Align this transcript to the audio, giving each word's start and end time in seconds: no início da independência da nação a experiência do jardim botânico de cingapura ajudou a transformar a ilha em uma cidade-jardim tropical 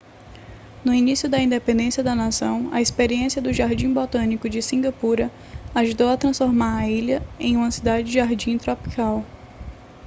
no 0.83 0.95
início 0.95 1.29
da 1.29 1.39
independência 1.39 2.03
da 2.03 2.15
nação 2.15 2.71
a 2.73 2.81
experiência 2.81 3.39
do 3.39 3.53
jardim 3.53 3.93
botânico 3.93 4.49
de 4.49 4.59
cingapura 4.59 5.29
ajudou 5.75 6.09
a 6.09 6.17
transformar 6.17 6.77
a 6.79 6.89
ilha 6.89 7.21
em 7.39 7.55
uma 7.55 7.69
cidade-jardim 7.69 8.57
tropical 8.57 9.23